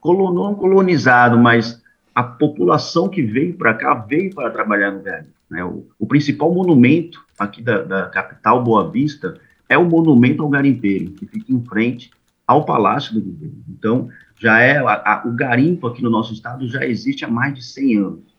colo, 0.00 0.32
não 0.32 0.54
colonizado, 0.54 1.38
mas 1.38 1.82
a 2.14 2.22
população 2.22 3.08
que 3.08 3.22
veio 3.22 3.54
para 3.54 3.74
cá 3.74 3.94
veio 3.94 4.34
para 4.34 4.50
trabalhar 4.50 4.92
no 4.92 5.02
garimpo. 5.02 5.30
Né? 5.50 5.64
O, 5.64 5.86
o, 5.98 6.06
principal 6.06 6.52
monumento 6.54 7.22
aqui 7.38 7.60
da, 7.60 7.82
da, 7.82 8.06
capital 8.06 8.62
Boa 8.62 8.88
Vista 8.90 9.38
é 9.68 9.76
o 9.76 9.84
monumento 9.84 10.42
ao 10.42 10.48
garimpeiro, 10.48 11.12
que 11.12 11.26
fica 11.26 11.52
em 11.52 11.62
frente 11.64 12.10
ao 12.46 12.64
Palácio 12.64 13.14
do 13.14 13.20
Governo. 13.20 13.64
Então, 13.68 14.08
já 14.38 14.60
é 14.60 14.78
a, 14.78 14.92
a, 14.92 15.22
o 15.26 15.32
garimpo 15.32 15.86
aqui 15.86 16.02
no 16.02 16.10
nosso 16.10 16.32
estado 16.32 16.66
já 16.66 16.84
existe 16.86 17.24
há 17.24 17.28
mais 17.28 17.54
de 17.54 17.62
100 17.62 17.96
anos. 17.96 18.36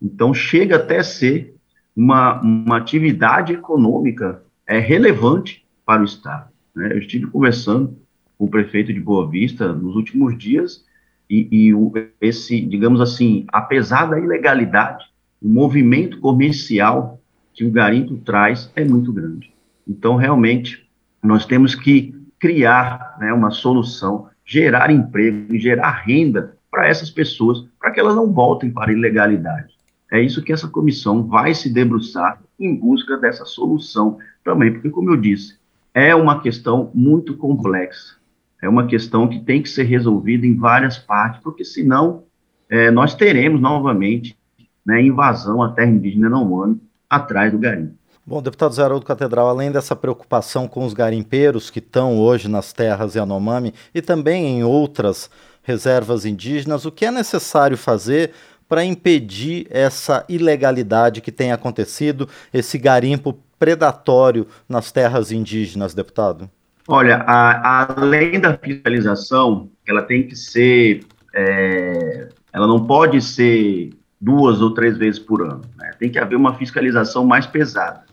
Então, 0.00 0.32
chega 0.32 0.76
até 0.76 1.02
ser 1.02 1.54
uma, 1.94 2.40
uma 2.40 2.78
atividade 2.78 3.52
econômica 3.52 4.42
é, 4.72 4.78
relevante 4.78 5.62
para 5.84 6.00
o 6.00 6.04
estado. 6.04 6.48
Né? 6.74 6.92
Eu 6.92 6.98
estive 6.98 7.26
conversando 7.26 7.94
com 8.38 8.46
o 8.46 8.48
prefeito 8.48 8.90
de 8.90 9.00
Boa 9.00 9.28
Vista 9.28 9.70
nos 9.70 9.94
últimos 9.94 10.38
dias 10.38 10.84
e, 11.28 11.46
e 11.50 11.72
esse, 12.20 12.58
digamos 12.62 13.00
assim, 13.00 13.44
apesar 13.52 14.06
da 14.06 14.18
ilegalidade, 14.18 15.04
o 15.42 15.48
movimento 15.48 16.18
comercial 16.20 17.20
que 17.52 17.64
o 17.66 17.70
garimpo 17.70 18.16
traz 18.18 18.72
é 18.74 18.82
muito 18.82 19.12
grande. 19.12 19.52
Então, 19.86 20.16
realmente, 20.16 20.88
nós 21.22 21.44
temos 21.44 21.74
que 21.74 22.14
criar 22.38 23.16
né, 23.20 23.30
uma 23.30 23.50
solução, 23.50 24.28
gerar 24.42 24.90
emprego, 24.90 25.54
gerar 25.58 26.02
renda 26.02 26.56
para 26.70 26.88
essas 26.88 27.10
pessoas, 27.10 27.66
para 27.78 27.90
que 27.90 28.00
elas 28.00 28.16
não 28.16 28.32
voltem 28.32 28.70
para 28.70 28.90
a 28.90 28.94
ilegalidade. 28.94 29.74
É 30.12 30.20
isso 30.20 30.42
que 30.42 30.52
essa 30.52 30.68
comissão 30.68 31.26
vai 31.26 31.54
se 31.54 31.70
debruçar 31.70 32.38
em 32.60 32.76
busca 32.76 33.16
dessa 33.16 33.46
solução 33.46 34.18
também, 34.44 34.70
porque, 34.70 34.90
como 34.90 35.10
eu 35.10 35.16
disse, 35.16 35.56
é 35.94 36.14
uma 36.14 36.42
questão 36.42 36.90
muito 36.92 37.34
complexa. 37.34 38.16
É 38.60 38.68
uma 38.68 38.86
questão 38.86 39.26
que 39.26 39.40
tem 39.40 39.62
que 39.62 39.70
ser 39.70 39.84
resolvida 39.84 40.46
em 40.46 40.54
várias 40.54 40.98
partes, 40.98 41.40
porque 41.42 41.64
senão 41.64 42.24
é, 42.68 42.90
nós 42.90 43.14
teremos 43.14 43.58
novamente 43.58 44.36
né, 44.84 45.00
invasão 45.00 45.62
à 45.62 45.72
terra 45.72 45.90
indígena 45.90 46.28
não 46.28 46.42
humana 46.42 46.76
atrás 47.08 47.50
do 47.50 47.58
garimpo. 47.58 47.94
Bom, 48.24 48.42
deputado 48.42 48.74
Zé 48.74 48.82
Haroldo 48.82 49.06
Catedral, 49.06 49.48
além 49.48 49.72
dessa 49.72 49.96
preocupação 49.96 50.68
com 50.68 50.84
os 50.84 50.92
garimpeiros 50.92 51.70
que 51.70 51.78
estão 51.78 52.20
hoje 52.20 52.48
nas 52.48 52.70
terras 52.72 53.14
Yanomami 53.14 53.72
e 53.94 54.02
também 54.02 54.58
em 54.58 54.62
outras 54.62 55.30
reservas 55.62 56.26
indígenas, 56.26 56.84
o 56.84 56.92
que 56.92 57.06
é 57.06 57.10
necessário 57.10 57.76
fazer 57.76 58.32
para 58.72 58.86
impedir 58.86 59.66
essa 59.68 60.24
ilegalidade 60.30 61.20
que 61.20 61.30
tem 61.30 61.52
acontecido, 61.52 62.26
esse 62.54 62.78
garimpo 62.78 63.38
predatório 63.58 64.46
nas 64.66 64.90
terras 64.90 65.30
indígenas, 65.30 65.92
deputado? 65.92 66.48
Olha, 66.88 67.16
a, 67.26 67.92
além 68.00 68.40
da 68.40 68.56
fiscalização, 68.56 69.68
ela 69.86 70.00
tem 70.00 70.26
que 70.26 70.34
ser, 70.34 71.04
é, 71.34 72.28
ela 72.50 72.66
não 72.66 72.86
pode 72.86 73.20
ser 73.20 73.90
duas 74.18 74.62
ou 74.62 74.70
três 74.70 74.96
vezes 74.96 75.20
por 75.20 75.42
ano. 75.42 75.60
Né? 75.76 75.90
Tem 75.98 76.08
que 76.08 76.18
haver 76.18 76.36
uma 76.36 76.54
fiscalização 76.54 77.26
mais 77.26 77.44
pesada. 77.44 78.04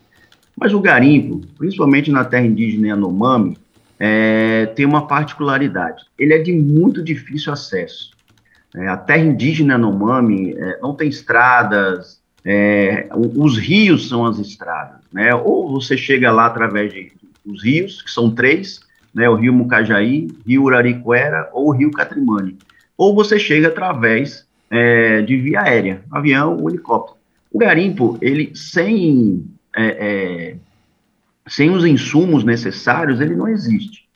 Mas 0.54 0.74
o 0.74 0.80
garimpo, 0.80 1.40
principalmente 1.56 2.10
na 2.10 2.22
terra 2.22 2.44
indígena 2.44 2.88
Yanomami, 2.88 3.56
é, 3.98 4.66
tem 4.76 4.84
uma 4.84 5.06
particularidade. 5.06 6.04
Ele 6.18 6.34
é 6.34 6.38
de 6.38 6.52
muito 6.52 7.02
difícil 7.02 7.50
acesso. 7.50 8.10
É, 8.74 8.88
a 8.88 8.96
terra 8.96 9.24
indígena 9.24 9.74
Yanomami 9.74 10.54
é, 10.56 10.78
não 10.80 10.94
tem 10.94 11.08
estradas, 11.08 12.20
é, 12.44 13.08
os 13.12 13.58
rios 13.58 14.08
são 14.08 14.24
as 14.24 14.38
estradas, 14.38 15.00
né? 15.12 15.34
Ou 15.34 15.70
você 15.70 15.96
chega 15.96 16.30
lá 16.30 16.46
através 16.46 16.92
de 16.92 17.12
os 17.44 17.62
rios, 17.62 18.02
que 18.02 18.10
são 18.10 18.30
três, 18.30 18.80
né, 19.14 19.28
o 19.28 19.34
rio 19.34 19.52
Mucajaí, 19.52 20.28
rio 20.46 20.64
Uraricuera 20.64 21.48
ou 21.52 21.68
o 21.68 21.72
rio 21.72 21.90
Catrimani. 21.90 22.56
Ou 22.96 23.14
você 23.14 23.38
chega 23.38 23.68
através 23.68 24.46
é, 24.70 25.22
de 25.22 25.36
via 25.36 25.62
aérea, 25.62 26.02
avião 26.10 26.56
ou 26.56 26.68
helicóptero. 26.68 27.18
O 27.50 27.58
garimpo, 27.58 28.18
ele 28.20 28.52
sem, 28.54 29.44
é, 29.74 29.84
é, 29.84 30.56
sem 31.48 31.70
os 31.70 31.84
insumos 31.84 32.44
necessários, 32.44 33.20
ele 33.20 33.34
não 33.34 33.48
existe. 33.48 34.08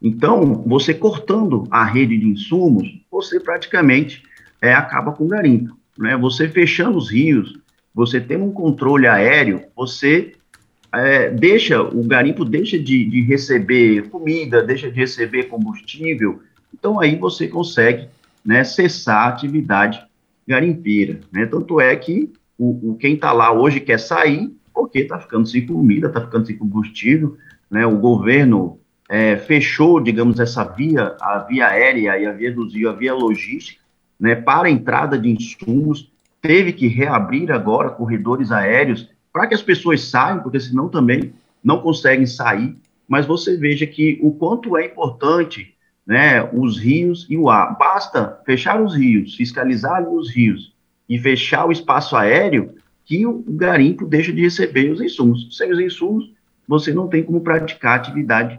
Então, 0.00 0.62
você 0.66 0.94
cortando 0.94 1.66
a 1.70 1.84
rede 1.84 2.16
de 2.16 2.26
insumos, 2.26 3.00
você 3.10 3.40
praticamente 3.40 4.22
é, 4.62 4.72
acaba 4.72 5.12
com 5.12 5.24
o 5.24 5.28
garimpo. 5.28 5.76
Né? 5.98 6.16
Você 6.16 6.48
fechando 6.48 6.96
os 6.96 7.10
rios, 7.10 7.58
você 7.94 8.20
tendo 8.20 8.44
um 8.44 8.52
controle 8.52 9.06
aéreo, 9.08 9.62
você 9.74 10.32
é, 10.92 11.30
deixa, 11.30 11.82
o 11.82 12.02
garimpo 12.04 12.44
deixa 12.44 12.78
de, 12.78 13.04
de, 13.04 13.22
receber 13.22 14.08
comida, 14.08 14.62
deixa 14.62 14.90
de 14.90 14.96
receber 14.96 15.44
combustível, 15.44 16.40
então 16.72 17.00
aí 17.00 17.16
você 17.16 17.48
consegue 17.48 18.08
né, 18.44 18.64
cessar 18.64 19.26
a 19.26 19.28
atividade 19.28 20.02
garimpeira. 20.46 21.20
Né? 21.32 21.44
Tanto 21.46 21.80
é 21.80 21.94
que 21.96 22.32
o, 22.56 22.92
o 22.92 22.96
quem 22.96 23.14
está 23.14 23.32
lá 23.32 23.52
hoje 23.52 23.80
quer 23.80 23.98
sair 23.98 24.50
porque 24.72 25.00
está 25.00 25.18
ficando 25.18 25.46
sem 25.46 25.66
comida, 25.66 26.06
está 26.06 26.20
ficando 26.20 26.46
sem 26.46 26.56
combustível, 26.56 27.36
né? 27.68 27.84
o 27.84 27.98
governo 27.98 28.78
é, 29.08 29.36
fechou, 29.36 30.00
digamos, 30.00 30.38
essa 30.38 30.64
via, 30.64 31.16
a 31.20 31.38
via 31.38 31.68
aérea 31.68 32.18
e 32.18 32.26
a 32.26 32.32
via 32.32 32.52
do 32.52 32.88
a 32.88 32.92
via 32.92 33.14
logística, 33.14 33.80
né, 34.20 34.34
para 34.34 34.68
a 34.68 34.70
entrada 34.70 35.18
de 35.18 35.30
insumos, 35.30 36.10
teve 36.42 36.72
que 36.72 36.86
reabrir 36.86 37.50
agora 37.50 37.90
corredores 37.90 38.52
aéreos 38.52 39.08
para 39.32 39.46
que 39.46 39.54
as 39.54 39.62
pessoas 39.62 40.02
saiam, 40.02 40.40
porque 40.40 40.60
senão 40.60 40.88
também 40.88 41.32
não 41.62 41.80
conseguem 41.80 42.26
sair. 42.26 42.76
Mas 43.08 43.24
você 43.24 43.56
veja 43.56 43.86
que 43.86 44.18
o 44.22 44.32
quanto 44.32 44.76
é 44.76 44.84
importante 44.84 45.74
né, 46.08 46.42
os 46.54 46.78
rios 46.78 47.26
e 47.28 47.36
o 47.36 47.50
ar. 47.50 47.76
Basta 47.76 48.40
fechar 48.46 48.80
os 48.82 48.94
rios, 48.94 49.34
fiscalizar 49.34 50.08
os 50.08 50.30
rios 50.30 50.72
e 51.06 51.18
fechar 51.18 51.66
o 51.66 51.72
espaço 51.72 52.16
aéreo 52.16 52.74
que 53.04 53.26
o 53.26 53.44
garimpo 53.46 54.06
deixa 54.06 54.32
de 54.32 54.40
receber 54.40 54.90
os 54.90 55.02
insumos. 55.02 55.54
Sem 55.54 55.70
os 55.70 55.78
insumos, 55.78 56.32
você 56.66 56.94
não 56.94 57.08
tem 57.08 57.22
como 57.22 57.42
praticar 57.42 57.96
atividade 57.96 58.58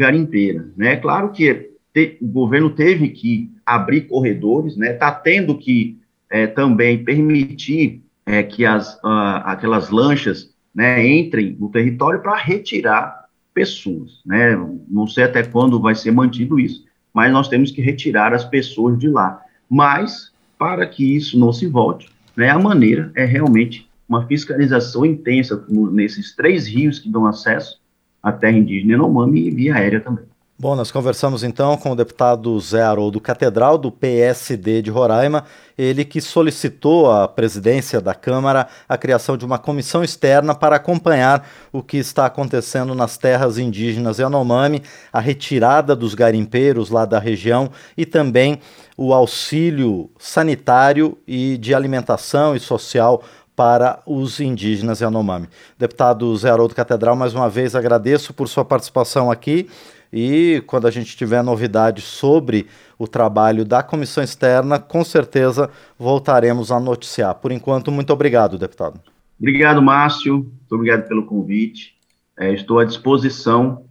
garimpeira. 0.00 0.66
Né? 0.76 0.96
Claro 0.96 1.30
que 1.30 1.72
te, 1.92 2.16
o 2.22 2.26
governo 2.26 2.70
teve 2.70 3.10
que 3.10 3.52
abrir 3.66 4.02
corredores, 4.02 4.72
está 4.72 4.84
né? 4.84 4.92
Tá 4.94 5.12
tendo 5.12 5.58
que 5.58 5.98
é, 6.30 6.46
também 6.46 7.04
permitir 7.04 8.02
é, 8.24 8.42
que 8.42 8.64
as, 8.64 8.94
uh, 8.96 9.44
aquelas 9.44 9.90
lanchas 9.90 10.54
né, 10.74 11.06
entrem 11.06 11.54
no 11.60 11.68
território 11.68 12.22
para 12.22 12.34
retirar 12.36 13.26
pessoas. 13.52 14.22
Né? 14.24 14.56
Não 14.88 15.06
sei 15.06 15.24
até 15.24 15.42
quando 15.42 15.80
vai 15.80 15.94
ser 15.94 16.12
mantido 16.12 16.58
isso, 16.58 16.84
mas 17.12 17.30
nós 17.30 17.48
temos 17.48 17.70
que 17.70 17.82
retirar 17.82 18.32
as 18.32 18.44
pessoas 18.44 18.98
de 18.98 19.08
lá. 19.08 19.42
Mas, 19.68 20.32
para 20.58 20.86
que 20.86 21.16
isso 21.16 21.38
não 21.38 21.52
se 21.52 21.66
volte, 21.66 22.08
né, 22.36 22.48
a 22.48 22.58
maneira 22.58 23.12
é 23.14 23.24
realmente 23.24 23.88
uma 24.08 24.26
fiscalização 24.26 25.04
intensa 25.04 25.64
nesses 25.68 26.34
três 26.34 26.66
rios 26.66 26.98
que 26.98 27.10
dão 27.10 27.26
acesso 27.26 27.80
à 28.22 28.32
terra 28.32 28.56
indígena 28.56 28.92
Yanomami 28.92 29.46
e 29.46 29.50
via 29.50 29.74
aérea 29.74 30.00
também. 30.00 30.24
Bom, 30.62 30.76
nós 30.76 30.90
conversamos 30.90 31.42
então 31.42 31.74
com 31.78 31.92
o 31.92 31.96
deputado 31.96 32.60
Zé 32.60 32.82
Haroldo 32.82 33.18
Catedral, 33.18 33.78
do 33.78 33.90
PSD 33.90 34.82
de 34.82 34.90
Roraima, 34.90 35.44
ele 35.78 36.04
que 36.04 36.20
solicitou 36.20 37.10
à 37.10 37.26
presidência 37.26 37.98
da 37.98 38.14
Câmara 38.14 38.68
a 38.86 38.98
criação 38.98 39.38
de 39.38 39.46
uma 39.46 39.58
comissão 39.58 40.04
externa 40.04 40.54
para 40.54 40.76
acompanhar 40.76 41.48
o 41.72 41.82
que 41.82 41.96
está 41.96 42.26
acontecendo 42.26 42.94
nas 42.94 43.16
terras 43.16 43.56
indígenas 43.56 44.18
Yanomami, 44.18 44.82
a 45.10 45.18
retirada 45.18 45.96
dos 45.96 46.14
garimpeiros 46.14 46.90
lá 46.90 47.06
da 47.06 47.18
região 47.18 47.70
e 47.96 48.04
também 48.04 48.60
o 48.98 49.14
auxílio 49.14 50.10
sanitário 50.18 51.16
e 51.26 51.56
de 51.56 51.74
alimentação 51.74 52.54
e 52.54 52.60
social 52.60 53.22
para 53.60 54.00
os 54.06 54.40
indígenas 54.40 55.02
Yanomami. 55.02 55.46
Deputado 55.78 56.34
Zé 56.34 56.48
Haroldo 56.48 56.74
Catedral, 56.74 57.14
mais 57.14 57.34
uma 57.34 57.46
vez 57.46 57.74
agradeço 57.74 58.32
por 58.32 58.48
sua 58.48 58.64
participação 58.64 59.30
aqui. 59.30 59.68
E 60.10 60.64
quando 60.66 60.86
a 60.86 60.90
gente 60.90 61.14
tiver 61.14 61.44
novidades 61.44 62.04
sobre 62.04 62.66
o 62.98 63.06
trabalho 63.06 63.62
da 63.62 63.82
comissão 63.82 64.24
externa, 64.24 64.78
com 64.78 65.04
certeza 65.04 65.68
voltaremos 65.98 66.72
a 66.72 66.80
noticiar. 66.80 67.34
Por 67.34 67.52
enquanto, 67.52 67.92
muito 67.92 68.10
obrigado, 68.14 68.56
deputado. 68.56 68.98
Obrigado, 69.38 69.82
Márcio. 69.82 70.36
Muito 70.36 70.74
obrigado 70.74 71.06
pelo 71.06 71.26
convite. 71.26 71.94
É, 72.38 72.54
estou 72.54 72.78
à 72.78 72.84
disposição 72.86 73.84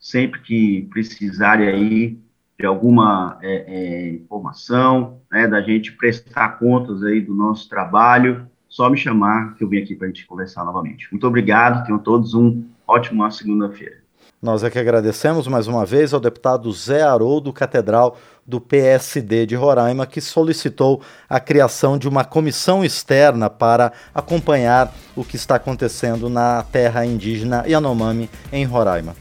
sempre 0.00 0.40
que 0.40 0.88
precisarem 0.90 1.68
aí 1.68 2.18
de 2.58 2.66
alguma 2.66 3.38
é, 3.40 3.54
é, 3.68 4.10
informação, 4.14 5.20
né, 5.30 5.46
da 5.46 5.60
gente 5.60 5.92
prestar 5.92 6.58
contas 6.58 7.04
aí 7.04 7.20
do 7.20 7.36
nosso 7.36 7.68
trabalho, 7.68 8.50
só 8.72 8.88
me 8.88 8.96
chamar 8.96 9.54
que 9.54 9.62
eu 9.62 9.68
venho 9.68 9.84
aqui 9.84 9.94
para 9.94 10.06
a 10.06 10.10
gente 10.10 10.26
conversar 10.26 10.64
novamente. 10.64 11.06
Muito 11.12 11.26
obrigado, 11.26 11.84
tenham 11.84 11.98
todos 11.98 12.32
um 12.32 12.64
ótimo 12.88 13.30
segunda-feira. 13.30 13.96
Nós 14.40 14.64
é 14.64 14.70
que 14.70 14.78
agradecemos 14.78 15.46
mais 15.46 15.66
uma 15.66 15.84
vez 15.84 16.14
ao 16.14 16.18
deputado 16.18 16.72
Zé 16.72 17.02
Haroldo 17.02 17.52
Catedral, 17.52 18.16
do 18.46 18.60
PSD 18.62 19.44
de 19.44 19.54
Roraima, 19.54 20.06
que 20.06 20.22
solicitou 20.22 21.02
a 21.28 21.38
criação 21.38 21.98
de 21.98 22.08
uma 22.08 22.24
comissão 22.24 22.82
externa 22.82 23.50
para 23.50 23.92
acompanhar 24.14 24.90
o 25.14 25.22
que 25.22 25.36
está 25.36 25.56
acontecendo 25.56 26.30
na 26.30 26.62
terra 26.62 27.04
indígena 27.04 27.64
Yanomami, 27.68 28.30
em 28.50 28.64
Roraima. 28.64 29.14